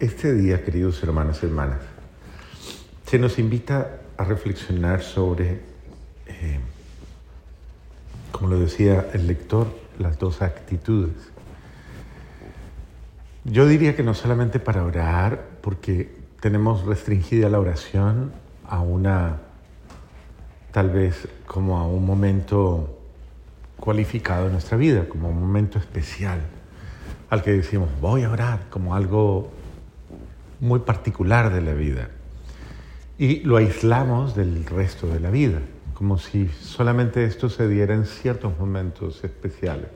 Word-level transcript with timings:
Este 0.00 0.34
día, 0.34 0.64
queridos 0.64 1.02
hermanos 1.02 1.40
y 1.42 1.46
hermanas, 1.46 1.80
se 3.06 3.18
nos 3.18 3.38
invita 3.38 4.00
a 4.16 4.24
reflexionar 4.24 5.02
sobre, 5.02 5.60
eh, 6.26 6.58
como 8.32 8.48
lo 8.48 8.58
decía 8.58 9.06
el 9.12 9.26
lector, 9.26 9.68
las 9.98 10.18
dos 10.18 10.42
actitudes. 10.42 11.14
Yo 13.44 13.66
diría 13.66 13.94
que 13.94 14.02
no 14.02 14.14
solamente 14.14 14.58
para 14.58 14.84
orar, 14.84 15.44
porque 15.60 16.14
tenemos 16.40 16.84
restringida 16.84 17.48
la 17.48 17.60
oración 17.60 18.32
a 18.66 18.80
una, 18.80 19.38
tal 20.72 20.90
vez 20.90 21.28
como 21.46 21.78
a 21.78 21.86
un 21.86 22.04
momento 22.04 22.98
cualificado 23.76 24.46
en 24.46 24.52
nuestra 24.52 24.76
vida, 24.76 25.08
como 25.08 25.28
un 25.28 25.40
momento 25.40 25.78
especial 25.78 26.40
al 27.30 27.42
que 27.42 27.52
decimos, 27.52 27.88
voy 28.00 28.22
a 28.22 28.30
orar, 28.30 28.66
como 28.70 28.94
algo 28.94 29.50
muy 30.64 30.80
particular 30.80 31.52
de 31.52 31.60
la 31.60 31.74
vida. 31.74 32.08
Y 33.18 33.40
lo 33.40 33.58
aislamos 33.58 34.34
del 34.34 34.64
resto 34.64 35.06
de 35.06 35.20
la 35.20 35.30
vida, 35.30 35.58
como 35.92 36.16
si 36.18 36.48
solamente 36.48 37.24
esto 37.24 37.50
se 37.50 37.68
diera 37.68 37.94
en 37.94 38.06
ciertos 38.06 38.58
momentos 38.58 39.22
especiales. 39.22 39.88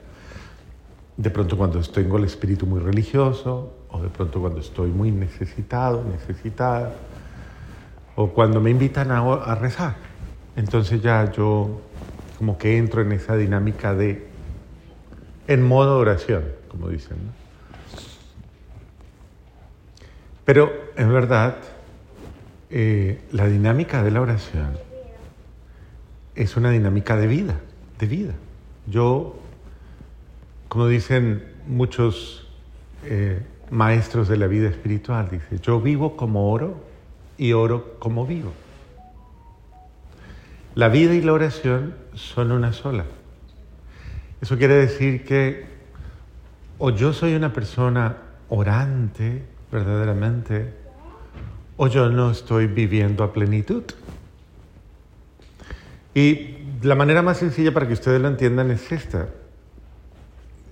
De 1.16 1.30
pronto 1.30 1.56
cuando 1.56 1.80
con 1.82 2.20
el 2.20 2.24
espíritu 2.24 2.66
muy 2.66 2.80
religioso, 2.80 3.72
o 3.88 4.02
de 4.02 4.10
pronto 4.10 4.40
cuando 4.40 4.60
estoy 4.60 4.90
muy 4.90 5.10
necesitado, 5.10 6.04
necesitada, 6.04 6.92
o 8.14 8.28
cuando 8.28 8.60
me 8.60 8.70
invitan 8.70 9.10
a, 9.10 9.20
a 9.20 9.54
rezar. 9.54 9.96
Entonces 10.54 11.00
ya 11.00 11.32
yo 11.32 11.80
como 12.36 12.58
que 12.58 12.76
entro 12.76 13.00
en 13.00 13.12
esa 13.12 13.36
dinámica 13.36 13.94
de, 13.94 14.28
en 15.46 15.66
modo 15.66 15.98
oración, 15.98 16.44
como 16.68 16.90
dicen. 16.90 17.16
Pero 20.48 20.72
en 20.96 21.12
verdad, 21.12 21.58
eh, 22.70 23.20
la 23.32 23.46
dinámica 23.48 24.02
de 24.02 24.10
la 24.10 24.22
oración 24.22 24.78
es 26.34 26.56
una 26.56 26.70
dinámica 26.70 27.18
de 27.18 27.26
vida, 27.26 27.60
de 27.98 28.06
vida. 28.06 28.32
Yo, 28.86 29.38
como 30.68 30.86
dicen 30.86 31.44
muchos 31.66 32.48
eh, 33.04 33.42
maestros 33.68 34.26
de 34.26 34.38
la 34.38 34.46
vida 34.46 34.70
espiritual, 34.70 35.28
dice, 35.30 35.58
yo 35.58 35.82
vivo 35.82 36.16
como 36.16 36.50
oro 36.50 36.82
y 37.36 37.52
oro 37.52 37.98
como 37.98 38.24
vivo. 38.24 38.54
La 40.74 40.88
vida 40.88 41.12
y 41.12 41.20
la 41.20 41.34
oración 41.34 41.94
son 42.14 42.52
una 42.52 42.72
sola. 42.72 43.04
Eso 44.40 44.56
quiere 44.56 44.76
decir 44.76 45.26
que 45.26 45.66
o 46.78 46.88
yo 46.88 47.12
soy 47.12 47.34
una 47.34 47.52
persona 47.52 48.16
orante 48.48 49.57
verdaderamente, 49.70 50.72
o 51.76 51.86
yo 51.86 52.08
no 52.08 52.30
estoy 52.30 52.66
viviendo 52.66 53.24
a 53.24 53.32
plenitud. 53.32 53.84
Y 56.14 56.56
la 56.82 56.94
manera 56.94 57.22
más 57.22 57.38
sencilla 57.38 57.72
para 57.72 57.86
que 57.86 57.92
ustedes 57.92 58.20
lo 58.20 58.28
entiendan 58.28 58.70
es 58.70 58.90
esta. 58.90 59.28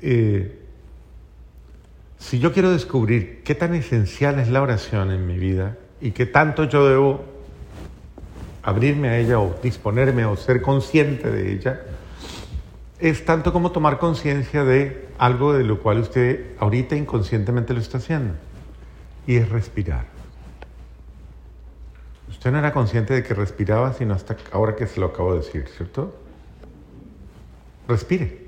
Eh, 0.02 0.58
si 2.18 2.38
yo 2.38 2.52
quiero 2.52 2.70
descubrir 2.70 3.42
qué 3.44 3.54
tan 3.54 3.74
esencial 3.74 4.38
es 4.38 4.48
la 4.48 4.62
oración 4.62 5.10
en 5.10 5.26
mi 5.26 5.38
vida 5.38 5.76
y 6.00 6.12
qué 6.12 6.26
tanto 6.26 6.64
yo 6.64 6.88
debo 6.88 7.24
abrirme 8.62 9.08
a 9.10 9.18
ella 9.18 9.38
o 9.38 9.54
disponerme 9.62 10.24
o 10.24 10.36
ser 10.36 10.60
consciente 10.60 11.30
de 11.30 11.52
ella, 11.52 11.82
es 12.98 13.24
tanto 13.24 13.52
como 13.52 13.70
tomar 13.70 13.98
conciencia 13.98 14.64
de 14.64 15.06
algo 15.18 15.52
de 15.52 15.64
lo 15.64 15.80
cual 15.80 16.00
usted 16.00 16.46
ahorita 16.58 16.96
inconscientemente 16.96 17.74
lo 17.74 17.80
está 17.80 17.98
haciendo, 17.98 18.34
y 19.26 19.36
es 19.36 19.48
respirar. 19.48 20.06
Usted 22.28 22.50
no 22.50 22.58
era 22.58 22.72
consciente 22.72 23.14
de 23.14 23.22
que 23.22 23.34
respiraba 23.34 23.92
sino 23.92 24.14
hasta 24.14 24.36
ahora 24.52 24.76
que 24.76 24.86
se 24.86 25.00
lo 25.00 25.06
acabo 25.06 25.32
de 25.32 25.38
decir, 25.38 25.68
¿cierto? 25.68 26.14
Respire. 27.88 28.46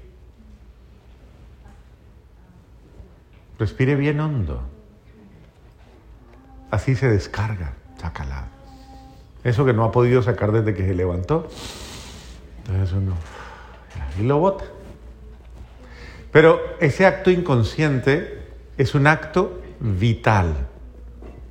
Respire 3.59 3.97
bien 3.97 4.21
hondo. 4.21 4.63
Así 6.71 6.95
se 6.95 7.09
descarga, 7.09 7.73
chacalado. 7.99 8.47
Eso 9.43 9.65
que 9.65 9.73
no 9.73 9.85
ha 9.85 9.93
podido 9.93 10.23
sacar 10.23 10.53
desde 10.53 10.75
que 10.75 10.87
se 10.87 10.95
levantó. 10.95 11.49
Entonces 12.59 12.93
uno 12.93 13.15
y 14.19 14.23
lo 14.25 14.39
bota. 14.39 14.65
Pero 16.33 16.61
ese 16.81 17.07
acto 17.07 17.31
inconsciente 17.31 18.43
es 18.77 18.95
un 18.95 19.07
acto 19.07 19.61
vital, 19.81 20.55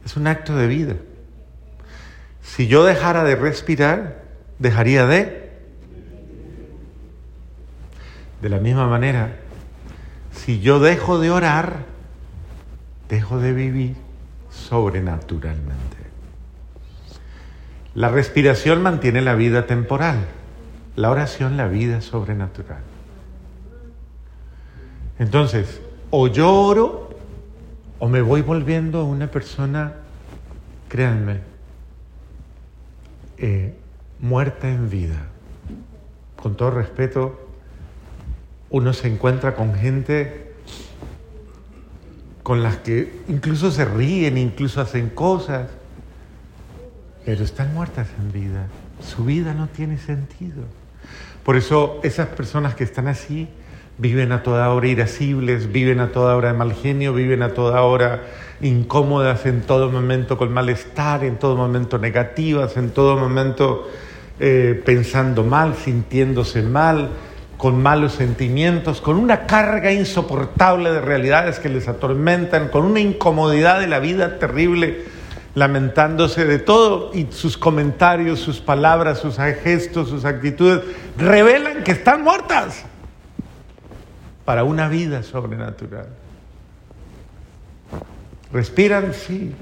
es 0.06 0.16
un 0.18 0.28
acto 0.28 0.56
de 0.56 0.68
vida. 0.68 0.96
Si 2.42 2.68
yo 2.68 2.86
dejara 2.86 3.24
de 3.24 3.36
respirar, 3.36 4.24
dejaría 4.60 5.06
de... 5.06 5.48
De 8.42 8.50
la 8.50 8.60
misma 8.60 8.88
manera, 8.88 9.36
si 10.32 10.60
yo 10.60 10.80
dejo 10.80 11.20
de 11.20 11.32
orar, 11.32 11.86
dejo 13.10 13.40
de 13.40 13.52
vivir 13.52 13.96
sobrenaturalmente. 14.52 15.98
La 17.96 18.10
respiración 18.10 18.84
mantiene 18.84 19.22
la 19.22 19.34
vida 19.34 19.66
temporal, 19.66 20.20
la 20.96 21.10
oración 21.10 21.58
la 21.58 21.68
vida 21.68 22.02
sobrenatural. 22.02 22.82
Entonces, 25.20 25.82
o 26.12 26.28
yo 26.28 26.54
oro 26.54 27.07
o 28.00 28.08
me 28.08 28.22
voy 28.22 28.42
volviendo 28.42 29.06
una 29.06 29.32
persona, 29.32 29.94
créanme, 30.88 31.40
eh, 33.38 33.76
muerta 34.20 34.70
en 34.70 34.90
vida. 34.90 35.28
Con 36.36 36.56
todo 36.56 36.72
respeto, 36.72 37.48
uno 38.70 38.94
se 38.94 39.08
encuentra 39.08 39.56
con 39.56 39.74
gente 39.76 40.54
con 42.44 42.64
las 42.64 42.78
que 42.78 43.24
incluso 43.28 43.72
se 43.72 43.84
ríen, 43.84 44.38
incluso 44.38 44.80
hacen 44.80 45.10
cosas, 45.10 45.70
pero 47.26 47.44
están 47.44 47.74
muertas 47.74 48.08
en 48.20 48.32
vida. 48.32 48.68
Su 49.02 49.26
vida 49.26 49.54
no 49.54 49.68
tiene 49.68 49.98
sentido. 49.98 50.64
Por 51.44 51.58
eso 51.58 52.00
esas 52.04 52.28
personas 52.30 52.76
que 52.76 52.86
están 52.86 53.08
así 53.08 53.50
viven 53.98 54.32
a 54.32 54.44
toda 54.44 54.70
hora 54.70 54.88
irascibles, 54.88 55.72
viven 55.72 56.00
a 56.00 56.12
toda 56.12 56.36
hora 56.36 56.52
de 56.52 56.58
mal 56.58 56.74
genio, 56.74 57.14
viven 57.14 57.42
a 57.42 57.54
toda 57.54 57.82
hora 57.82 58.24
incómodas, 58.62 59.46
en 59.46 59.62
todo 59.62 59.90
momento 59.90 60.38
con 60.38 60.54
malestar, 60.54 61.24
en 61.24 61.38
todo 61.38 61.56
momento 61.56 61.98
negativas, 61.98 62.78
en 62.78 62.92
todo 62.92 63.18
momento 63.18 63.88
eh, 64.40 64.82
pensando 64.86 65.44
mal, 65.44 65.76
sintiéndose 65.76 66.62
mal, 66.62 67.10
con 67.58 67.82
malos 67.82 68.14
sentimientos, 68.14 69.02
con 69.02 69.18
una 69.18 69.48
carga 69.48 69.92
insoportable 69.92 70.92
de 70.92 71.02
realidades 71.02 71.60
que 71.60 71.70
les 71.70 71.88
atormentan, 71.88 72.70
con 72.70 72.86
una 72.86 73.00
incomodidad 73.00 73.80
de 73.80 73.88
la 73.88 74.00
vida 74.00 74.38
terrible 74.38 75.18
lamentándose 75.56 76.46
de 76.46 76.60
todo 76.60 77.10
y 77.16 77.28
sus 77.32 77.58
comentarios, 77.58 78.40
sus 78.40 78.60
palabras, 78.60 79.18
sus 79.18 79.38
gestos, 79.38 80.08
sus 80.10 80.24
actitudes 80.24 80.82
revelan 81.18 81.84
que 81.84 81.94
están 81.94 82.22
muertas 82.22 82.86
para 84.48 84.64
una 84.64 84.88
vida 84.88 85.24
sobrenatural. 85.24 86.08
Respiran, 88.54 89.14
sí. 89.14 89.54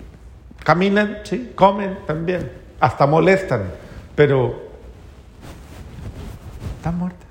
Caminan, 0.64 1.22
sí. 1.24 1.54
Comen 1.56 1.98
también. 2.06 2.52
Hasta 2.80 3.08
molestan, 3.08 3.64
pero 4.16 4.70
están 6.78 7.00
muertas. 7.00 7.28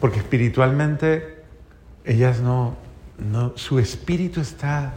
Porque 0.00 0.20
espiritualmente 0.20 1.44
ellas 2.06 2.40
no, 2.40 2.74
no, 3.18 3.52
su 3.58 3.78
espíritu 3.78 4.40
está 4.40 4.94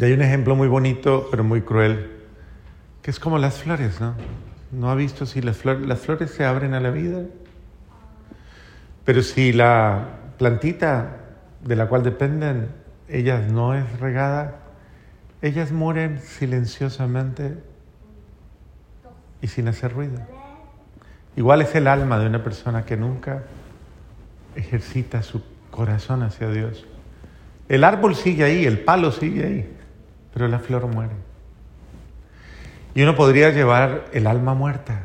y 0.00 0.04
hay 0.04 0.12
un 0.12 0.22
ejemplo 0.22 0.54
muy 0.54 0.68
bonito, 0.68 1.26
pero 1.28 1.42
muy 1.42 1.62
cruel, 1.62 2.08
que 3.02 3.10
es 3.10 3.18
como 3.18 3.36
las 3.36 3.58
flores, 3.58 4.00
¿no? 4.00 4.14
¿No 4.70 4.92
ha 4.92 4.94
visto 4.94 5.26
si 5.26 5.42
las 5.42 5.56
flores, 5.56 5.88
las 5.88 5.98
flores 5.98 6.30
se 6.30 6.44
abren 6.44 6.74
a 6.74 6.78
la 6.78 6.92
vida? 6.92 7.24
Pero 9.04 9.22
si 9.22 9.52
la 9.52 10.08
plantita 10.38 11.16
de 11.64 11.76
la 11.76 11.88
cual 11.88 12.02
dependen, 12.02 12.68
ellas 13.08 13.50
no 13.50 13.74
es 13.74 14.00
regada, 14.00 14.56
ellas 15.42 15.72
mueren 15.72 16.20
silenciosamente 16.20 17.56
y 19.42 19.48
sin 19.48 19.68
hacer 19.68 19.92
ruido. 19.92 20.20
Igual 21.36 21.62
es 21.62 21.74
el 21.74 21.86
alma 21.86 22.18
de 22.18 22.26
una 22.26 22.42
persona 22.42 22.84
que 22.84 22.96
nunca 22.96 23.42
ejercita 24.54 25.22
su 25.22 25.42
corazón 25.70 26.22
hacia 26.22 26.50
Dios. 26.50 26.86
El 27.68 27.84
árbol 27.84 28.16
sigue 28.16 28.44
ahí, 28.44 28.66
el 28.66 28.80
palo 28.80 29.12
sigue 29.12 29.46
ahí, 29.46 29.76
pero 30.34 30.48
la 30.48 30.58
flor 30.58 30.86
muere. 30.86 31.14
Y 32.94 33.02
uno 33.02 33.14
podría 33.14 33.50
llevar 33.50 34.06
el 34.12 34.26
alma 34.26 34.54
muerta. 34.54 35.02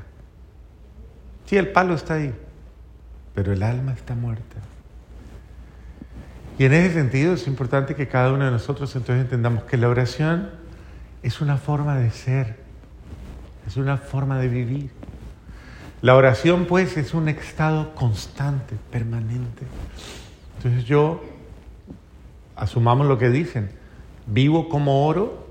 Sí, 1.45 1.57
el 1.57 1.71
palo 1.71 1.93
está 1.93 2.15
ahí, 2.15 2.33
pero 3.35 3.51
el 3.53 3.61
alma 3.61 3.91
está 3.93 4.15
muerta. 4.15 4.55
Y 6.57 6.63
en 6.63 6.73
ese 6.73 6.93
sentido 6.93 7.33
es 7.33 7.47
importante 7.47 7.95
que 7.95 8.07
cada 8.07 8.31
uno 8.31 8.45
de 8.45 8.51
nosotros 8.51 8.95
entonces 8.95 9.25
entendamos 9.25 9.65
que 9.65 9.75
la 9.75 9.89
oración 9.89 10.49
es 11.21 11.41
una 11.41 11.57
forma 11.57 11.97
de 11.97 12.11
ser, 12.11 12.55
es 13.67 13.75
una 13.75 13.97
forma 13.97 14.39
de 14.39 14.47
vivir. 14.47 14.89
La 16.01 16.15
oración 16.15 16.65
pues 16.65 16.95
es 16.97 17.13
un 17.13 17.27
estado 17.27 17.93
constante, 17.93 18.75
permanente. 18.89 19.65
Entonces 20.57 20.85
yo, 20.85 21.23
asumamos 22.55 23.07
lo 23.07 23.17
que 23.17 23.29
dicen, 23.29 23.69
vivo 24.27 24.69
como 24.69 25.05
oro 25.05 25.47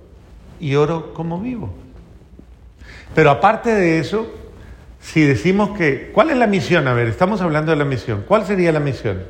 y 0.58 0.76
oro 0.76 1.12
como 1.12 1.38
vivo. 1.38 1.74
Pero 3.14 3.30
aparte 3.30 3.74
de 3.74 3.98
eso, 3.98 4.26
si 5.04 5.22
decimos 5.22 5.76
que, 5.76 6.10
¿cuál 6.12 6.30
es 6.30 6.36
la 6.38 6.46
misión? 6.46 6.88
A 6.88 6.94
ver, 6.94 7.08
estamos 7.08 7.42
hablando 7.42 7.70
de 7.70 7.76
la 7.76 7.84
misión. 7.84 8.24
¿Cuál 8.26 8.46
sería 8.46 8.72
la 8.72 8.80
misión? 8.80 9.22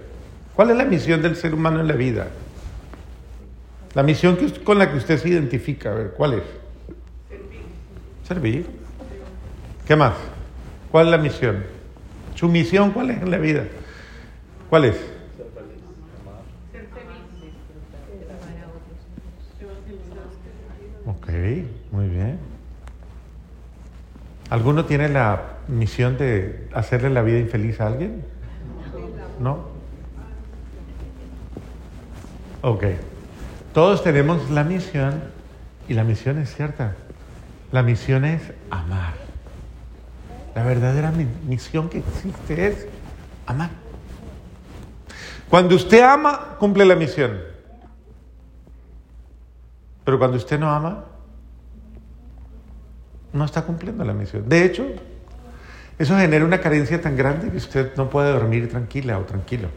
¿Cuál 0.55 0.71
es 0.71 0.77
la 0.77 0.85
misión 0.85 1.21
del 1.21 1.35
ser 1.35 1.53
humano 1.53 1.81
en 1.81 1.89
la 1.89 1.95
vida? 1.95 2.29
La 3.93 4.05
misión 4.05 4.39
con 4.63 4.79
la 4.79 4.91
que 4.91 4.99
usted 4.99 5.19
se 5.19 5.29
identifica, 5.29 5.91
a 5.91 5.95
ver, 5.95 6.11
¿cuál 6.17 6.35
es? 6.35 6.43
Servir. 7.29 7.61
Servir. 8.27 8.67
¿Qué 9.87 9.97
más? 9.97 10.15
¿Cuál 10.93 11.07
es 11.07 11.11
la 11.11 11.19
misión? 11.19 11.65
¿Su 12.37 12.49
misión 12.49 12.93
cuál 12.93 13.11
es 13.11 13.21
en 13.21 13.31
la 13.33 13.39
vida? 13.39 13.65
¿Cuál 14.71 14.85
es? 14.87 14.97
Ok, 21.07 21.29
muy 21.91 22.09
bien. 22.09 22.54
¿Alguno 24.55 24.85
tiene 24.85 25.09
la 25.09 25.43
misión 25.67 26.17
de 26.17 26.69
hacerle 26.73 27.11
la 27.11 27.23
vida 27.23 27.41
infeliz 27.41 27.81
a 27.81 27.89
alguien? 27.89 28.25
¿No? 29.41 29.65
Ok. 32.63 32.85
Todos 33.73 34.05
tenemos 34.05 34.49
la 34.51 34.63
misión 34.63 35.25
y 35.89 35.95
la 35.95 36.05
misión 36.05 36.39
es 36.39 36.55
cierta. 36.55 36.95
La 37.73 37.83
misión 37.83 38.25
es 38.25 38.43
amar. 38.71 39.15
La 40.55 40.63
verdadera 40.63 41.11
misión 41.49 41.89
que 41.89 41.99
existe 41.99 42.69
es 42.69 42.87
amar. 43.47 43.71
Cuando 45.51 45.75
usted 45.75 46.01
ama, 46.01 46.55
cumple 46.61 46.85
la 46.85 46.95
misión. 46.95 47.41
Pero 50.05 50.17
cuando 50.17 50.37
usted 50.37 50.61
no 50.61 50.71
ama, 50.71 51.07
no 53.35 53.45
está 53.45 53.63
cumpliendo 53.63 54.05
la 54.05 54.15
misión. 54.15 54.49
De 54.49 54.65
hecho, 54.65 54.87
eso 55.99 56.17
genera 56.17 56.45
una 56.45 56.61
carencia 56.61 57.01
tan 57.01 57.17
grande 57.17 57.51
que 57.51 57.59
usted 57.59 57.95
no 57.97 58.09
puede 58.09 58.33
dormir 58.33 58.71
tranquila 58.71 59.19
o 59.19 59.23
tranquilo. 59.23 59.69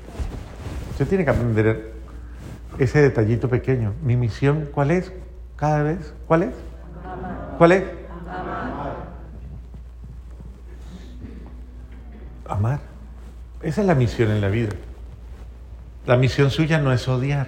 Usted 0.91 1.07
tiene 1.07 1.25
que 1.25 1.31
aprender 1.31 1.91
ese 2.77 3.01
detallito 3.01 3.49
pequeño. 3.49 3.93
Mi 4.01 4.15
misión, 4.15 4.69
¿cuál 4.71 4.91
es? 4.91 5.11
Cada 5.57 5.83
vez, 5.83 6.13
¿cuál 6.27 6.43
es? 6.43 6.53
¿Cuál 7.57 7.71
es? 7.73 7.83
amar. 12.49 12.79
Esa 13.61 13.81
es 13.81 13.87
la 13.87 13.95
misión 13.95 14.31
en 14.31 14.41
la 14.41 14.47
vida. 14.47 14.69
La 16.05 16.17
misión 16.17 16.49
suya 16.49 16.79
no 16.79 16.93
es 16.93 17.07
odiar. 17.07 17.47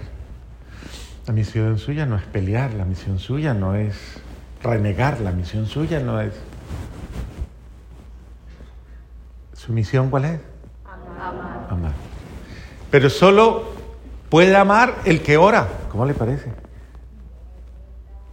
La 1.26 1.34
misión 1.34 1.78
suya 1.78 2.06
no 2.06 2.18
es 2.18 2.24
pelear. 2.24 2.74
La 2.74 2.86
misión 2.86 3.20
suya 3.20 3.54
no 3.54 3.76
es 3.76 3.96
renegar. 4.62 5.20
La 5.22 5.32
misión 5.32 5.66
suya 5.66 6.00
no 6.00 6.20
es... 6.22 6.34
¿Su 9.54 9.74
misión 9.74 10.10
cuál 10.10 10.26
es? 10.26 10.40
Amar. 10.86 11.68
Amar. 11.70 11.92
Pero 12.90 13.10
solo 13.10 13.74
puede 14.30 14.56
amar 14.56 14.96
el 15.06 15.22
que 15.22 15.38
ora. 15.38 15.68
¿Cómo 15.92 16.06
le 16.06 16.14
parece? 16.14 16.52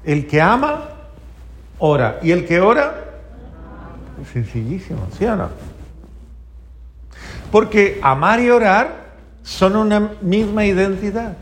El 0.05 0.27
que 0.27 0.41
ama, 0.41 0.89
ora. 1.79 2.19
Y 2.23 2.31
el 2.31 2.47
que 2.47 2.61
ora, 2.61 2.95
sencillísimo, 4.33 5.09
¿sí 5.19 5.25
o 5.25 5.37
no? 5.37 5.49
Porque 7.51 7.99
amar 8.03 8.41
y 8.41 8.51
orar 8.51 9.07
son 9.43 9.77
una 9.77 10.13
misma 10.21 10.65
identidad. 10.65 11.37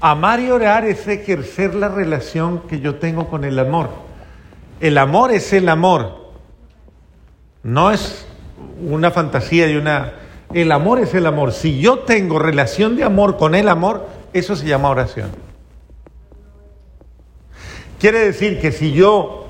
Amar 0.00 0.40
y 0.40 0.50
orar 0.50 0.84
es 0.84 1.06
ejercer 1.08 1.74
la 1.74 1.88
relación 1.88 2.60
que 2.68 2.80
yo 2.80 2.96
tengo 2.96 3.28
con 3.28 3.44
el 3.44 3.58
amor. 3.58 3.90
El 4.80 4.98
amor 4.98 5.32
es 5.32 5.52
el 5.52 5.68
amor. 5.68 6.32
No 7.62 7.90
es 7.90 8.26
una 8.86 9.10
fantasía 9.10 9.70
y 9.70 9.76
una... 9.76 10.14
El 10.52 10.70
amor 10.72 11.00
es 11.00 11.14
el 11.14 11.26
amor. 11.26 11.52
Si 11.52 11.80
yo 11.80 12.00
tengo 12.00 12.38
relación 12.38 12.96
de 12.96 13.04
amor 13.04 13.36
con 13.36 13.54
el 13.54 13.68
amor, 13.68 14.06
eso 14.32 14.54
se 14.54 14.66
llama 14.66 14.90
oración. 14.90 15.30
Quiere 17.98 18.18
decir 18.18 18.60
que 18.60 18.70
si 18.70 18.92
yo 18.92 19.46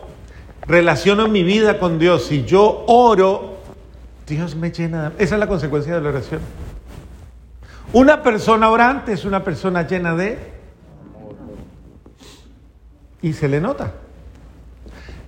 relaciono 0.67 1.29
mi 1.29 1.43
vida 1.43 1.79
con 1.79 1.99
Dios, 1.99 2.27
si 2.27 2.45
yo 2.45 2.85
oro, 2.87 3.57
Dios 4.27 4.55
me 4.55 4.71
llena. 4.71 5.13
Esa 5.19 5.35
es 5.35 5.41
la 5.41 5.47
consecuencia 5.49 5.95
de 5.95 6.01
la 6.01 6.11
oración. 6.11 6.41
Una 7.95 8.25
persona 8.25 8.71
orante 8.71 9.13
es 9.13 9.25
una 9.25 9.45
persona 9.45 9.87
llena 9.87 10.17
de... 10.17 10.37
Y 13.23 13.33
se 13.35 13.49
le 13.49 13.61
nota. 13.61 13.93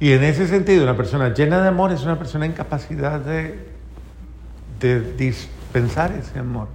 Y 0.00 0.12
en 0.12 0.24
ese 0.24 0.48
sentido, 0.48 0.82
una 0.82 0.96
persona 0.96 1.32
llena 1.32 1.62
de 1.62 1.68
amor 1.68 1.92
es 1.92 2.02
una 2.02 2.18
persona 2.18 2.44
en 2.44 2.54
capacidad 2.54 3.20
de, 3.20 3.68
de 4.80 5.00
dispensar 5.14 6.10
ese 6.10 6.40
amor. 6.40 6.66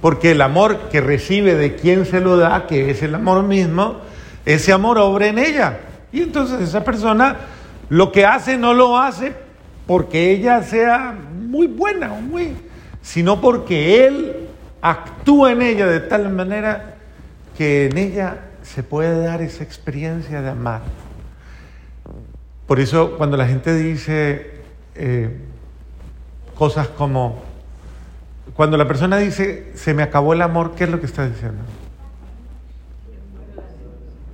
Porque 0.00 0.30
el 0.30 0.40
amor 0.40 0.88
que 0.90 1.02
recibe 1.02 1.54
de 1.54 1.76
quien 1.76 2.06
se 2.06 2.20
lo 2.20 2.38
da, 2.38 2.66
que 2.66 2.90
es 2.90 3.02
el 3.02 3.14
amor 3.14 3.42
mismo, 3.42 3.98
ese 4.46 4.72
amor 4.72 4.96
obra 4.96 5.26
en 5.26 5.38
ella. 5.38 5.80
Y 6.12 6.22
entonces 6.22 6.62
esa 6.62 6.82
persona 6.82 7.36
lo 7.90 8.10
que 8.10 8.24
hace 8.24 8.56
no 8.56 8.72
lo 8.72 8.98
hace 8.98 9.34
porque 9.86 10.30
ella 10.30 10.62
sea 10.62 11.14
muy 11.34 11.66
buena 11.66 12.14
o 12.14 12.22
muy, 12.22 12.56
sino 13.02 13.42
porque 13.42 14.06
Él 14.06 14.47
actúa 14.80 15.52
en 15.52 15.62
ella 15.62 15.86
de 15.86 16.00
tal 16.00 16.30
manera 16.30 16.94
que 17.56 17.86
en 17.86 17.98
ella 17.98 18.38
se 18.62 18.82
puede 18.82 19.22
dar 19.22 19.42
esa 19.42 19.64
experiencia 19.64 20.42
de 20.42 20.50
amar. 20.50 20.82
Por 22.66 22.80
eso 22.80 23.16
cuando 23.16 23.36
la 23.36 23.46
gente 23.46 23.74
dice 23.74 24.58
eh, 24.94 25.36
cosas 26.54 26.88
como, 26.88 27.42
cuando 28.54 28.76
la 28.76 28.86
persona 28.86 29.16
dice, 29.16 29.72
se 29.74 29.94
me 29.94 30.02
acabó 30.02 30.32
el 30.32 30.42
amor, 30.42 30.74
¿qué 30.74 30.84
es 30.84 30.90
lo 30.90 31.00
que 31.00 31.06
está 31.06 31.26
diciendo? 31.26 31.62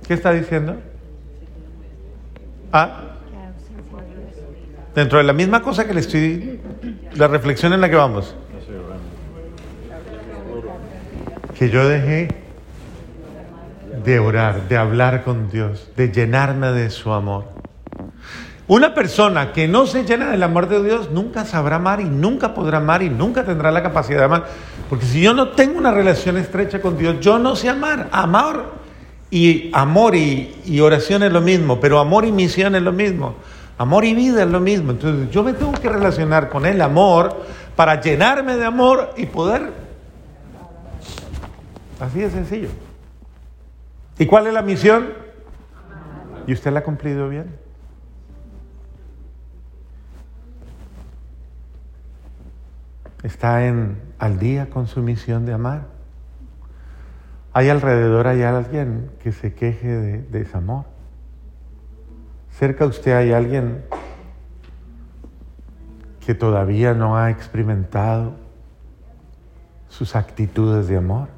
¿Qué 0.07 0.13
está 0.13 0.31
diciendo? 0.31 0.77
¿Ah? 2.71 3.15
Dentro 4.93 5.17
de 5.17 5.23
la 5.23 5.33
misma 5.33 5.61
cosa 5.61 5.85
que 5.85 5.93
le 5.93 5.99
estoy, 5.99 6.59
la 7.13 7.27
reflexión 7.27 7.73
en 7.73 7.81
la 7.81 7.89
que 7.89 7.95
vamos. 7.95 8.35
Que 11.57 11.69
yo 11.69 11.87
dejé 11.87 12.27
de 14.03 14.19
orar, 14.19 14.67
de 14.67 14.77
hablar 14.77 15.23
con 15.23 15.49
Dios, 15.49 15.89
de 15.95 16.11
llenarme 16.11 16.71
de 16.71 16.89
su 16.89 17.11
amor. 17.11 17.45
Una 18.67 18.93
persona 18.93 19.53
que 19.53 19.67
no 19.67 19.85
se 19.85 20.05
llena 20.05 20.31
del 20.31 20.41
amor 20.41 20.67
de 20.67 20.83
Dios 20.83 21.11
nunca 21.11 21.45
sabrá 21.45 21.75
amar 21.75 22.01
y 22.01 22.05
nunca 22.05 22.53
podrá 22.53 22.79
amar 22.79 23.03
y 23.03 23.09
nunca 23.09 23.45
tendrá 23.45 23.71
la 23.71 23.83
capacidad 23.83 24.19
de 24.19 24.25
amar. 24.25 24.47
Porque 24.89 25.05
si 25.05 25.21
yo 25.21 25.33
no 25.33 25.49
tengo 25.49 25.77
una 25.77 25.91
relación 25.91 26.37
estrecha 26.37 26.81
con 26.81 26.97
Dios, 26.97 27.19
yo 27.19 27.37
no 27.37 27.55
sé 27.55 27.69
amar. 27.69 28.09
Amar 28.11 28.63
y 29.29 29.69
amor 29.71 30.15
y, 30.15 30.55
y 30.65 30.79
oración 30.79 31.23
es 31.23 31.31
lo 31.31 31.41
mismo, 31.41 31.79
pero 31.79 31.99
amor 31.99 32.25
y 32.25 32.31
misión 32.31 32.75
es 32.75 32.81
lo 32.81 32.91
mismo. 32.91 33.35
Amor 33.77 34.03
y 34.03 34.13
vida 34.15 34.43
es 34.43 34.49
lo 34.49 34.59
mismo. 34.59 34.91
Entonces 34.91 35.29
yo 35.29 35.43
me 35.43 35.53
tengo 35.53 35.73
que 35.73 35.89
relacionar 35.89 36.49
con 36.49 36.65
el 36.65 36.81
amor 36.81 37.45
para 37.75 38.01
llenarme 38.01 38.57
de 38.57 38.65
amor 38.65 39.13
y 39.15 39.27
poder... 39.27 39.84
Así 41.99 42.19
de 42.19 42.29
sencillo. 42.29 42.69
¿Y 44.17 44.25
cuál 44.25 44.47
es 44.47 44.53
la 44.53 44.61
misión? 44.61 45.09
¿Y 46.47 46.53
usted 46.53 46.71
la 46.71 46.79
ha 46.79 46.83
cumplido 46.83 47.29
bien? 47.29 47.55
¿Está 53.23 53.65
en, 53.65 53.99
al 54.19 54.37
día 54.37 54.69
con 54.69 54.87
su 54.87 55.01
misión 55.01 55.45
de 55.45 55.53
amar? 55.53 55.87
¿Hay 57.53 57.69
alrededor, 57.69 58.27
hay 58.27 58.43
alguien 58.43 59.09
que 59.23 59.31
se 59.31 59.53
queje 59.53 59.87
de, 59.87 60.21
de 60.21 60.41
ese 60.41 60.57
amor? 60.57 60.85
Cerca 62.51 62.83
de 62.83 62.89
usted 62.89 63.13
hay 63.13 63.31
alguien 63.31 63.83
que 66.25 66.35
todavía 66.35 66.93
no 66.93 67.17
ha 67.17 67.31
experimentado 67.31 68.35
sus 69.89 70.15
actitudes 70.15 70.87
de 70.87 70.97
amor 70.97 71.34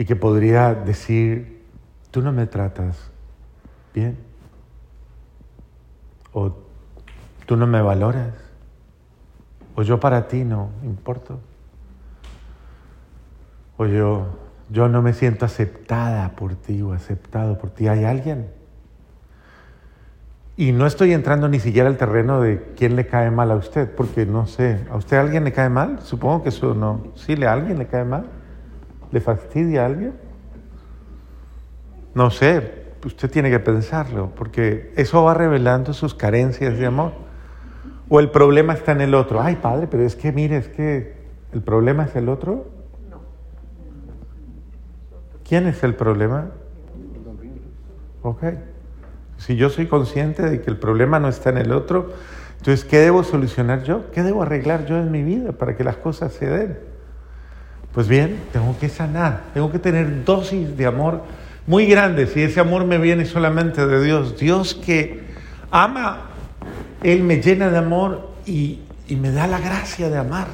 y 0.00 0.06
que 0.06 0.16
podría 0.16 0.72
decir, 0.72 1.62
tú 2.10 2.22
no 2.22 2.32
me 2.32 2.46
tratas 2.46 3.10
bien 3.92 4.16
o 6.32 6.56
tú 7.44 7.54
no 7.54 7.66
me 7.66 7.82
valoras 7.82 8.32
o 9.74 9.82
yo 9.82 10.00
para 10.00 10.26
ti 10.26 10.42
no 10.42 10.70
importo. 10.84 11.38
O 13.76 13.84
yo, 13.84 14.38
yo 14.70 14.88
no 14.88 15.02
me 15.02 15.12
siento 15.12 15.44
aceptada 15.44 16.30
por 16.30 16.54
ti 16.54 16.80
o 16.80 16.94
aceptado 16.94 17.58
por 17.58 17.68
ti. 17.68 17.86
¿Hay 17.86 18.04
alguien? 18.04 18.48
Y 20.56 20.72
no 20.72 20.86
estoy 20.86 21.12
entrando 21.12 21.46
ni 21.46 21.60
siquiera 21.60 21.90
al 21.90 21.98
terreno 21.98 22.40
de 22.40 22.72
quién 22.74 22.96
le 22.96 23.06
cae 23.06 23.30
mal 23.30 23.50
a 23.50 23.56
usted, 23.56 23.94
porque 23.94 24.24
no 24.24 24.46
sé, 24.46 24.82
¿a 24.90 24.96
usted 24.96 25.18
alguien 25.18 25.44
le 25.44 25.52
cae 25.52 25.68
mal? 25.68 26.00
Supongo 26.00 26.42
que 26.42 26.48
eso 26.48 26.72
no. 26.72 27.08
¿Sí, 27.16 27.34
a 27.44 27.52
alguien 27.52 27.78
le 27.78 27.86
cae 27.86 28.06
mal? 28.06 28.39
¿Le 29.12 29.20
fastidia 29.20 29.82
a 29.82 29.86
alguien? 29.86 30.14
No 32.14 32.30
sé, 32.30 32.94
usted 33.04 33.30
tiene 33.30 33.50
que 33.50 33.60
pensarlo, 33.60 34.32
porque 34.34 34.92
eso 34.96 35.24
va 35.24 35.34
revelando 35.34 35.92
sus 35.92 36.14
carencias 36.14 36.78
de 36.78 36.86
amor. 36.86 37.12
O 38.08 38.20
el 38.20 38.30
problema 38.30 38.72
está 38.72 38.92
en 38.92 39.00
el 39.00 39.14
otro. 39.14 39.40
Ay, 39.40 39.56
padre, 39.56 39.86
pero 39.88 40.02
es 40.02 40.16
que 40.16 40.32
mire, 40.32 40.56
es 40.56 40.68
que 40.68 41.14
el 41.52 41.62
problema 41.62 42.04
es 42.04 42.16
el 42.16 42.28
otro. 42.28 42.68
¿Quién 45.48 45.66
es 45.66 45.82
el 45.82 45.94
problema? 45.94 46.50
Ok. 48.22 48.44
Si 49.36 49.56
yo 49.56 49.70
soy 49.70 49.86
consciente 49.86 50.42
de 50.42 50.60
que 50.60 50.70
el 50.70 50.78
problema 50.78 51.18
no 51.18 51.28
está 51.28 51.50
en 51.50 51.58
el 51.58 51.72
otro, 51.72 52.12
entonces, 52.58 52.84
¿qué 52.84 52.98
debo 52.98 53.24
solucionar 53.24 53.84
yo? 53.84 54.10
¿Qué 54.10 54.22
debo 54.22 54.42
arreglar 54.42 54.84
yo 54.84 54.98
en 54.98 55.10
mi 55.10 55.22
vida 55.22 55.52
para 55.52 55.76
que 55.76 55.82
las 55.82 55.96
cosas 55.96 56.34
se 56.34 56.46
den? 56.46 56.89
Pues 57.92 58.06
bien, 58.06 58.38
tengo 58.52 58.76
que 58.78 58.88
sanar, 58.88 59.42
tengo 59.52 59.72
que 59.72 59.78
tener 59.78 60.24
dosis 60.24 60.76
de 60.76 60.86
amor 60.86 61.22
muy 61.66 61.86
grandes 61.86 62.36
y 62.36 62.42
ese 62.42 62.60
amor 62.60 62.84
me 62.84 62.98
viene 62.98 63.24
solamente 63.24 63.86
de 63.86 64.02
Dios. 64.02 64.38
Dios 64.38 64.74
que 64.74 65.24
ama, 65.70 66.22
Él 67.02 67.22
me 67.22 67.40
llena 67.40 67.68
de 67.70 67.78
amor 67.78 68.30
y, 68.46 68.80
y 69.08 69.16
me 69.16 69.32
da 69.32 69.46
la 69.46 69.58
gracia 69.58 70.08
de 70.08 70.18
amar. 70.18 70.46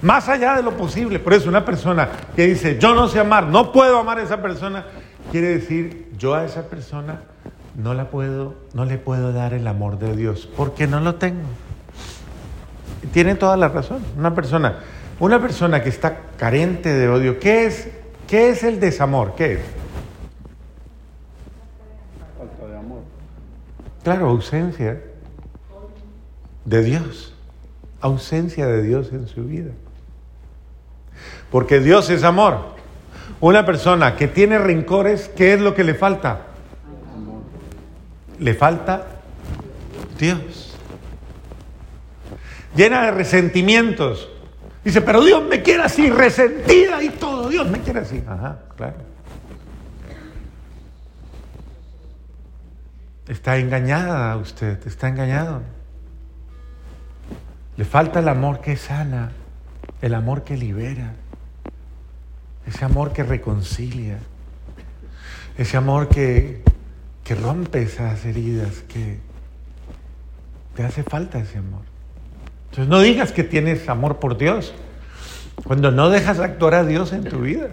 Más 0.00 0.28
allá 0.28 0.54
de 0.54 0.62
lo 0.62 0.76
posible. 0.76 1.18
Por 1.18 1.34
eso 1.34 1.48
una 1.48 1.64
persona 1.64 2.08
que 2.36 2.46
dice, 2.46 2.78
yo 2.78 2.94
no 2.94 3.08
sé 3.08 3.20
amar, 3.20 3.46
no 3.48 3.72
puedo 3.72 3.98
amar 3.98 4.18
a 4.18 4.22
esa 4.22 4.40
persona, 4.40 4.84
quiere 5.30 5.48
decir, 5.48 6.08
yo 6.16 6.34
a 6.34 6.44
esa 6.44 6.68
persona 6.68 7.20
no 7.76 7.94
la 7.94 8.10
puedo, 8.10 8.54
no 8.74 8.84
le 8.84 8.98
puedo 8.98 9.32
dar 9.32 9.54
el 9.54 9.66
amor 9.66 9.98
de 9.98 10.16
Dios, 10.16 10.48
porque 10.56 10.86
no 10.86 11.00
lo 11.00 11.16
tengo. 11.16 11.46
Tiene 13.12 13.34
toda 13.34 13.56
la 13.56 13.68
razón. 13.68 14.02
Una 14.16 14.34
persona, 14.34 14.78
una 15.20 15.40
persona 15.40 15.82
que 15.82 15.88
está 15.88 16.20
carente 16.36 16.92
de 16.92 17.08
odio, 17.08 17.40
¿qué 17.40 17.66
es, 17.66 17.88
qué 18.26 18.50
es 18.50 18.62
el 18.62 18.78
desamor? 18.78 19.34
¿Qué 19.34 19.54
es? 19.54 19.60
Falta 22.38 22.66
de 22.66 22.78
amor. 22.78 23.02
Claro, 24.04 24.28
ausencia 24.28 25.02
de 26.64 26.82
Dios. 26.82 27.34
Ausencia 28.00 28.66
de 28.66 28.82
Dios 28.82 29.08
en 29.12 29.26
su 29.26 29.44
vida. 29.44 29.72
Porque 31.50 31.80
Dios 31.80 32.10
es 32.10 32.22
amor. 32.22 32.76
Una 33.40 33.66
persona 33.66 34.14
que 34.14 34.28
tiene 34.28 34.58
rencores, 34.58 35.28
¿qué 35.36 35.54
es 35.54 35.60
lo 35.60 35.74
que 35.74 35.82
le 35.82 35.94
falta? 35.94 36.42
Le 38.38 38.54
falta 38.54 39.06
Dios. 40.16 40.76
Llena 42.76 43.02
de 43.02 43.10
resentimientos. 43.10 44.28
Dice, 44.84 45.00
pero 45.00 45.22
Dios 45.22 45.42
me 45.44 45.62
quiere 45.62 45.82
así, 45.82 46.08
resentida 46.10 47.02
y 47.02 47.10
todo. 47.10 47.48
Dios 47.48 47.68
me 47.68 47.80
quiere 47.80 48.00
así. 48.00 48.22
Ajá, 48.26 48.58
claro. 48.76 48.96
Está 53.26 53.58
engañada 53.58 54.36
usted, 54.36 54.86
está 54.86 55.08
engañado. 55.08 55.62
Le 57.76 57.84
falta 57.84 58.20
el 58.20 58.28
amor 58.28 58.60
que 58.60 58.76
sana, 58.76 59.32
el 60.00 60.14
amor 60.14 60.44
que 60.44 60.56
libera, 60.56 61.12
ese 62.66 62.84
amor 62.84 63.12
que 63.12 63.22
reconcilia, 63.22 64.18
ese 65.58 65.76
amor 65.76 66.08
que, 66.08 66.62
que 67.22 67.34
rompe 67.34 67.82
esas 67.82 68.24
heridas, 68.24 68.82
que 68.88 69.18
te 70.74 70.84
hace 70.84 71.02
falta 71.02 71.38
ese 71.38 71.58
amor. 71.58 71.87
Entonces 72.70 72.88
no 72.88 73.00
digas 73.00 73.32
que 73.32 73.44
tienes 73.44 73.88
amor 73.88 74.18
por 74.18 74.36
Dios 74.36 74.74
cuando 75.64 75.90
no 75.90 76.10
dejas 76.10 76.38
actuar 76.38 76.74
a 76.74 76.84
Dios 76.84 77.12
en 77.12 77.24
tu 77.24 77.40
vida. 77.40 77.68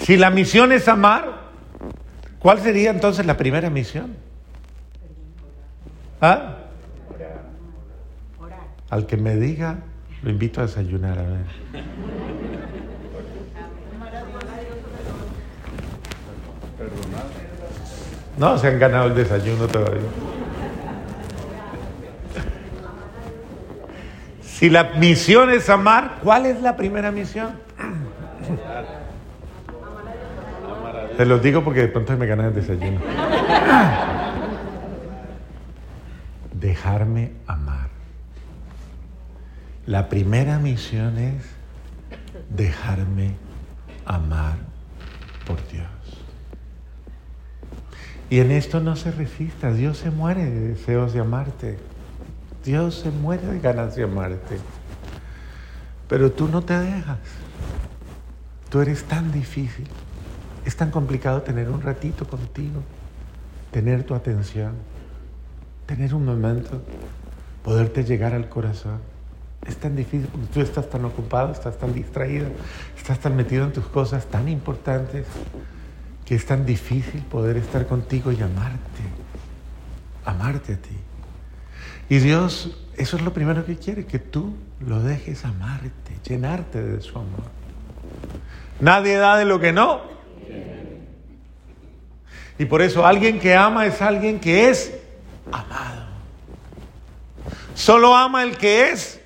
Si 0.00 0.16
la 0.16 0.30
misión 0.30 0.72
es 0.72 0.88
amar, 0.88 1.46
¿cuál 2.38 2.60
sería 2.60 2.90
entonces 2.90 3.26
la 3.26 3.36
primera 3.36 3.70
misión? 3.70 4.16
¿Ah? 6.20 6.58
Al 8.90 9.06
que 9.06 9.16
me 9.16 9.36
diga, 9.36 9.78
lo 10.22 10.30
invito 10.30 10.60
a 10.60 10.66
desayunar, 10.66 11.18
a 11.18 11.22
ver. 11.22 11.44
No, 18.38 18.58
se 18.58 18.68
han 18.68 18.78
ganado 18.78 19.06
el 19.06 19.14
desayuno 19.14 19.66
todavía. 19.66 20.02
Si 24.56 24.70
la 24.70 24.84
misión 24.84 25.50
es 25.50 25.68
amar, 25.68 26.20
¿cuál 26.22 26.46
es 26.46 26.62
la 26.62 26.76
primera 26.76 27.12
misión? 27.12 27.50
Te 31.18 31.26
los 31.26 31.42
digo 31.42 31.62
porque 31.62 31.82
de 31.82 31.88
pronto 31.88 32.16
me 32.16 32.24
ganan 32.24 32.46
el 32.46 32.54
desayuno. 32.54 32.98
Dejarme 36.54 37.32
amar. 37.46 37.90
La 39.84 40.08
primera 40.08 40.58
misión 40.58 41.18
es 41.18 41.44
dejarme 42.48 43.34
amar 44.06 44.54
por 45.46 45.58
Dios. 45.68 45.86
Y 48.30 48.40
en 48.40 48.52
esto 48.52 48.80
no 48.80 48.96
se 48.96 49.10
resista. 49.10 49.70
Dios 49.70 49.98
se 49.98 50.10
muere 50.10 50.46
de 50.46 50.68
deseos 50.68 51.12
de 51.12 51.20
amarte. 51.20 51.76
Dios 52.66 52.96
se 52.96 53.12
muere 53.12 53.46
de 53.46 53.60
ganas 53.60 53.94
de 53.94 54.02
amarte. 54.02 54.58
Pero 56.08 56.32
tú 56.32 56.48
no 56.48 56.62
te 56.62 56.76
dejas. 56.76 57.18
Tú 58.68 58.80
eres 58.80 59.04
tan 59.04 59.30
difícil. 59.30 59.86
Es 60.64 60.74
tan 60.76 60.90
complicado 60.90 61.42
tener 61.42 61.70
un 61.70 61.80
ratito 61.80 62.26
contigo, 62.26 62.82
tener 63.70 64.02
tu 64.02 64.16
atención, 64.16 64.72
tener 65.86 66.12
un 66.12 66.24
momento, 66.24 66.82
poderte 67.62 68.02
llegar 68.02 68.34
al 68.34 68.48
corazón. 68.48 68.98
Es 69.64 69.76
tan 69.76 69.94
difícil 69.94 70.26
porque 70.26 70.48
tú 70.48 70.60
estás 70.60 70.90
tan 70.90 71.04
ocupado, 71.04 71.52
estás 71.52 71.78
tan 71.78 71.94
distraído, 71.94 72.48
estás 72.96 73.20
tan 73.20 73.36
metido 73.36 73.64
en 73.64 73.72
tus 73.72 73.86
cosas 73.86 74.26
tan 74.26 74.48
importantes 74.48 75.24
que 76.24 76.34
es 76.34 76.44
tan 76.44 76.66
difícil 76.66 77.22
poder 77.22 77.58
estar 77.58 77.86
contigo 77.86 78.32
y 78.32 78.42
amarte, 78.42 79.02
amarte 80.24 80.74
a 80.74 80.76
ti. 80.78 81.05
Y 82.08 82.18
Dios, 82.18 82.76
eso 82.96 83.16
es 83.16 83.22
lo 83.22 83.32
primero 83.32 83.64
que 83.64 83.76
quiere, 83.76 84.06
que 84.06 84.18
tú 84.18 84.54
lo 84.80 85.02
dejes 85.02 85.44
amarte, 85.44 86.18
llenarte 86.26 86.82
de 86.82 87.00
su 87.00 87.18
amor. 87.18 87.50
Nadie 88.80 89.16
da 89.16 89.36
de 89.36 89.44
lo 89.44 89.58
que 89.58 89.72
no. 89.72 90.02
Y 92.58 92.64
por 92.64 92.82
eso 92.82 93.06
alguien 93.06 93.38
que 93.38 93.54
ama 93.54 93.86
es 93.86 94.00
alguien 94.00 94.40
que 94.40 94.68
es 94.68 94.94
amado. 95.52 96.06
Solo 97.74 98.14
ama 98.16 98.42
el 98.42 98.56
que 98.56 98.90
es. 98.90 99.20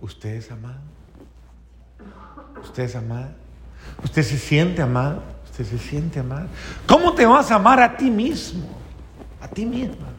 ¿Usted 0.00 0.30
es 0.30 0.50
amado? 0.50 0.80
¿Usted 2.62 2.84
es 2.84 2.96
amada? 2.96 3.32
¿Usted 4.02 4.22
se 4.22 4.38
siente 4.38 4.82
amado? 4.82 5.22
¿Usted 5.44 5.64
se 5.64 5.78
siente 5.78 6.20
amado? 6.20 6.48
¿Cómo 6.86 7.14
te 7.14 7.26
vas 7.26 7.50
a 7.50 7.56
amar 7.56 7.80
a 7.80 7.96
ti 7.96 8.10
mismo? 8.10 8.68
A 9.40 9.48
ti 9.48 9.64
misma. 9.64 10.09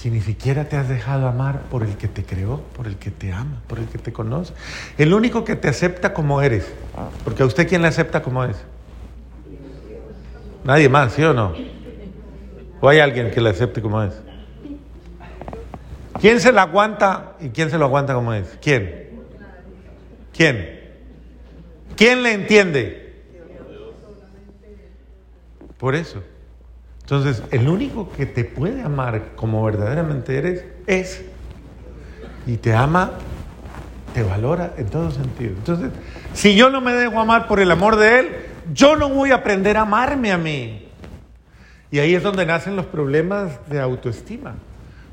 Si 0.00 0.10
ni 0.10 0.22
siquiera 0.22 0.64
te 0.64 0.78
has 0.78 0.88
dejado 0.88 1.28
amar 1.28 1.64
por 1.64 1.82
el 1.82 1.98
que 1.98 2.08
te 2.08 2.24
creó, 2.24 2.62
por 2.74 2.86
el 2.86 2.96
que 2.96 3.10
te 3.10 3.34
ama, 3.34 3.60
por 3.66 3.78
el 3.78 3.84
que 3.86 3.98
te 3.98 4.14
conoce. 4.14 4.54
El 4.96 5.12
único 5.12 5.44
que 5.44 5.56
te 5.56 5.68
acepta 5.68 6.14
como 6.14 6.40
eres. 6.40 6.72
Porque 7.22 7.42
a 7.42 7.46
usted 7.46 7.68
quién 7.68 7.82
le 7.82 7.88
acepta 7.88 8.22
como 8.22 8.42
es. 8.44 8.56
Nadie 10.64 10.88
más, 10.88 11.12
¿sí 11.12 11.22
o 11.22 11.34
no? 11.34 11.52
¿O 12.80 12.88
hay 12.88 13.00
alguien 13.00 13.30
que 13.30 13.42
le 13.42 13.50
acepte 13.50 13.82
como 13.82 14.02
es? 14.02 14.14
¿Quién 16.18 16.40
se 16.40 16.50
la 16.50 16.62
aguanta 16.62 17.36
y 17.38 17.50
quién 17.50 17.68
se 17.68 17.76
lo 17.76 17.84
aguanta 17.84 18.14
como 18.14 18.32
es? 18.32 18.56
¿Quién? 18.62 19.20
¿Quién? 20.32 20.80
¿Quién 21.94 22.22
le 22.22 22.32
entiende? 22.32 23.22
Por 25.76 25.94
eso. 25.94 26.22
Entonces, 27.10 27.42
el 27.50 27.68
único 27.68 28.12
que 28.12 28.24
te 28.24 28.44
puede 28.44 28.82
amar 28.82 29.32
como 29.34 29.64
verdaderamente 29.64 30.38
eres 30.38 30.64
es. 30.86 31.24
Y 32.46 32.56
te 32.56 32.72
ama, 32.72 33.14
te 34.14 34.22
valora 34.22 34.74
en 34.76 34.86
todo 34.86 35.10
sentido. 35.10 35.50
Entonces, 35.56 35.90
si 36.34 36.54
yo 36.54 36.70
no 36.70 36.80
me 36.80 36.92
dejo 36.92 37.18
amar 37.18 37.48
por 37.48 37.58
el 37.58 37.68
amor 37.72 37.96
de 37.96 38.20
Él, 38.20 38.28
yo 38.72 38.94
no 38.94 39.08
voy 39.08 39.32
a 39.32 39.36
aprender 39.36 39.76
a 39.76 39.80
amarme 39.80 40.30
a 40.30 40.38
mí. 40.38 40.86
Y 41.90 41.98
ahí 41.98 42.14
es 42.14 42.22
donde 42.22 42.46
nacen 42.46 42.76
los 42.76 42.86
problemas 42.86 43.58
de 43.68 43.80
autoestima. 43.80 44.54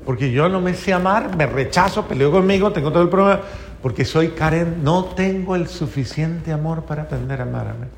Porque 0.06 0.30
yo 0.30 0.48
no 0.48 0.60
me 0.60 0.74
sé 0.74 0.92
amar, 0.92 1.36
me 1.36 1.46
rechazo, 1.46 2.06
peleo 2.06 2.30
conmigo, 2.30 2.70
tengo 2.70 2.92
todo 2.92 3.02
el 3.02 3.08
problema, 3.08 3.40
porque 3.82 4.04
soy 4.04 4.28
carente, 4.28 4.78
no 4.84 5.04
tengo 5.04 5.56
el 5.56 5.66
suficiente 5.66 6.52
amor 6.52 6.84
para 6.84 7.02
aprender 7.02 7.40
a 7.40 7.42
amarme. 7.42 7.88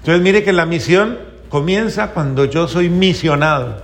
Entonces 0.00 0.22
mire 0.22 0.44
que 0.44 0.52
la 0.52 0.66
misión 0.66 1.35
comienza 1.48 2.12
cuando 2.12 2.44
yo 2.44 2.68
soy 2.68 2.88
misionado. 2.88 3.82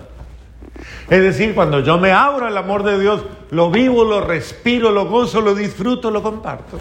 Es 1.08 1.22
decir, 1.22 1.54
cuando 1.54 1.80
yo 1.80 1.98
me 1.98 2.12
abro 2.12 2.46
al 2.46 2.56
amor 2.56 2.82
de 2.82 2.98
Dios, 2.98 3.24
lo 3.50 3.70
vivo, 3.70 4.04
lo 4.04 4.20
respiro, 4.20 4.90
lo 4.90 5.06
gozo, 5.06 5.40
lo 5.40 5.54
disfruto, 5.54 6.10
lo 6.10 6.22
comparto. 6.22 6.78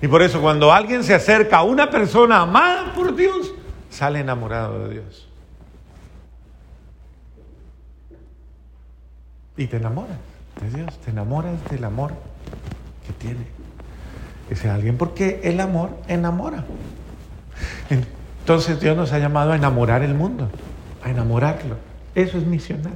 Y 0.00 0.08
por 0.08 0.22
eso 0.22 0.40
cuando 0.40 0.72
alguien 0.72 1.04
se 1.04 1.14
acerca 1.14 1.58
a 1.58 1.62
una 1.62 1.90
persona 1.90 2.40
amada 2.40 2.92
por 2.94 3.14
Dios, 3.14 3.52
sale 3.90 4.20
enamorado 4.20 4.86
de 4.86 4.94
Dios. 4.94 5.28
Y 9.56 9.66
te 9.66 9.78
enamoras 9.78 10.18
de 10.60 10.78
Dios, 10.78 10.98
te 10.98 11.10
enamoras 11.10 11.52
del 11.70 11.84
amor 11.84 12.12
que 13.06 13.12
tiene 13.14 13.46
ese 14.50 14.68
alguien, 14.68 14.96
porque 14.96 15.40
el 15.44 15.60
amor 15.60 15.90
enamora. 16.08 16.64
Entonces 18.46 18.78
Dios 18.78 18.96
nos 18.96 19.12
ha 19.12 19.18
llamado 19.18 19.50
a 19.50 19.56
enamorar 19.56 20.04
el 20.04 20.14
mundo, 20.14 20.48
a 21.02 21.10
enamorarlo. 21.10 21.78
Eso 22.14 22.38
es 22.38 22.46
misionar. 22.46 22.92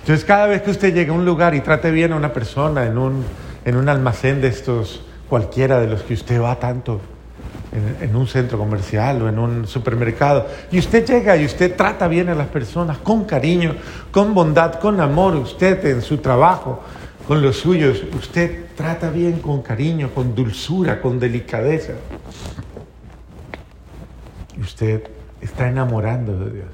Entonces 0.00 0.24
cada 0.24 0.48
vez 0.48 0.62
que 0.62 0.72
usted 0.72 0.92
llegue 0.92 1.12
a 1.12 1.14
un 1.14 1.24
lugar 1.24 1.54
y 1.54 1.60
trate 1.60 1.92
bien 1.92 2.12
a 2.12 2.16
una 2.16 2.32
persona 2.32 2.84
en 2.84 2.98
un, 2.98 3.24
en 3.64 3.76
un 3.76 3.88
almacén 3.88 4.40
de 4.40 4.48
estos, 4.48 5.04
cualquiera 5.28 5.78
de 5.78 5.86
los 5.86 6.02
que 6.02 6.14
usted 6.14 6.42
va 6.42 6.58
tanto, 6.58 7.00
en, 8.00 8.16
un 8.16 8.26
centro 8.26 8.58
comercial 8.58 9.22
o 9.22 9.28
en 9.28 9.38
un 9.38 9.68
supermercado, 9.68 10.48
y 10.72 10.80
usted 10.80 11.06
llega 11.06 11.36
y 11.36 11.44
usted 11.44 11.76
trata 11.76 12.08
bien 12.08 12.28
a 12.28 12.34
las 12.34 12.48
personas 12.48 12.98
con 12.98 13.22
cariño, 13.22 13.76
con 14.10 14.34
bondad, 14.34 14.80
con 14.80 15.00
amor, 15.00 15.36
usted 15.36 15.86
en 15.86 16.02
su 16.02 16.18
trabajo, 16.18 16.82
con 17.28 17.40
los 17.40 17.58
suyos, 17.58 18.02
usted 18.18 18.64
trata 18.76 19.10
bien 19.10 19.38
con 19.38 19.62
cariño, 19.62 20.10
con 20.12 20.34
dulzura, 20.34 21.00
con 21.00 21.20
delicadeza. 21.20 21.92
Usted 24.60 25.02
está 25.40 25.68
enamorando 25.68 26.38
de 26.38 26.50
Dios. 26.52 26.68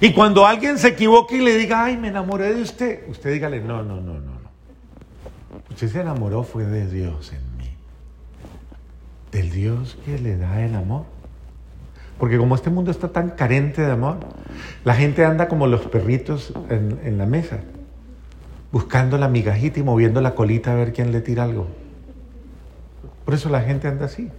Y 0.00 0.12
cuando 0.12 0.46
alguien 0.46 0.78
se 0.78 0.88
equivoque 0.88 1.36
y 1.36 1.40
le 1.40 1.56
diga, 1.56 1.84
ay, 1.84 1.96
me 1.96 2.08
enamoré 2.08 2.54
de 2.54 2.62
usted, 2.62 3.08
usted 3.08 3.32
dígale, 3.32 3.60
no, 3.60 3.82
no, 3.82 3.96
no, 3.96 4.14
no, 4.14 4.20
no. 4.20 4.50
Usted 5.70 5.88
se 5.88 6.00
enamoró 6.00 6.42
fue 6.42 6.64
de 6.64 6.86
Dios 6.86 7.32
en 7.32 7.56
mí. 7.58 7.70
Del 9.32 9.50
Dios 9.50 9.98
que 10.04 10.18
le 10.18 10.36
da 10.36 10.62
el 10.62 10.74
amor. 10.74 11.04
Porque 12.18 12.36
como 12.36 12.54
este 12.54 12.68
mundo 12.68 12.90
está 12.90 13.08
tan 13.08 13.30
carente 13.30 13.80
de 13.80 13.90
amor, 13.90 14.18
la 14.84 14.94
gente 14.94 15.24
anda 15.24 15.48
como 15.48 15.66
los 15.66 15.82
perritos 15.82 16.52
en, 16.68 17.00
en 17.02 17.16
la 17.16 17.24
mesa, 17.24 17.60
buscando 18.72 19.16
la 19.16 19.28
migajita 19.28 19.80
y 19.80 19.82
moviendo 19.82 20.20
la 20.20 20.34
colita 20.34 20.72
a 20.72 20.74
ver 20.74 20.92
quién 20.92 21.12
le 21.12 21.22
tira 21.22 21.44
algo. 21.44 21.68
Por 23.24 23.32
eso 23.32 23.48
la 23.48 23.62
gente 23.62 23.88
anda 23.88 24.06
así. 24.06 24.30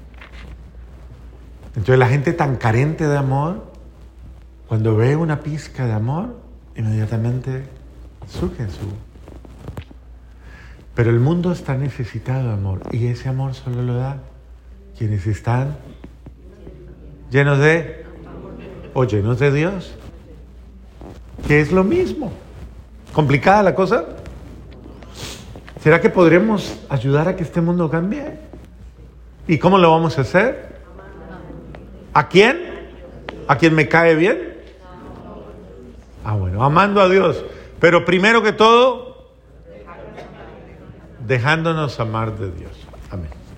Entonces 1.75 1.97
la 1.97 2.07
gente 2.07 2.33
tan 2.33 2.57
carente 2.57 3.07
de 3.07 3.17
amor 3.17 3.71
cuando 4.71 4.95
ve 4.95 5.17
una 5.17 5.41
pizca 5.41 5.85
de 5.85 5.91
amor, 5.91 6.37
inmediatamente 6.77 7.63
surge 8.25 8.69
su. 8.69 8.87
Pero 10.95 11.09
el 11.09 11.19
mundo 11.19 11.51
está 11.51 11.75
necesitado 11.75 12.47
de 12.47 12.53
amor 12.53 12.81
y 12.91 13.07
ese 13.07 13.27
amor 13.27 13.53
solo 13.53 13.81
lo 13.83 13.95
da 13.95 14.19
quienes 14.97 15.27
están 15.27 15.75
llenos 17.29 17.59
de 17.59 18.05
o 18.93 19.03
llenos 19.03 19.39
de 19.39 19.51
Dios, 19.51 19.93
que 21.47 21.59
es 21.59 21.73
lo 21.73 21.83
mismo. 21.83 22.31
¿Complicada 23.11 23.63
la 23.63 23.75
cosa? 23.75 24.05
¿Será 25.81 25.99
que 25.99 26.09
podremos 26.09 26.79
ayudar 26.87 27.27
a 27.27 27.35
que 27.35 27.43
este 27.43 27.59
mundo 27.59 27.89
cambie? 27.89 28.39
¿Y 29.47 29.57
cómo 29.57 29.77
lo 29.77 29.91
vamos 29.91 30.17
a 30.17 30.21
hacer? 30.21 30.70
¿A 32.13 32.27
quién? 32.27 32.59
¿A 33.47 33.57
quien 33.57 33.73
me 33.73 33.87
cae 33.87 34.15
bien? 34.15 34.57
Ah, 36.23 36.35
bueno, 36.35 36.63
amando 36.63 37.01
a 37.01 37.09
Dios. 37.09 37.43
Pero 37.79 38.05
primero 38.05 38.43
que 38.43 38.51
todo, 38.51 39.31
dejándonos 41.25 41.99
amar 41.99 42.37
de 42.37 42.51
Dios. 42.51 42.71
Amén. 43.09 43.40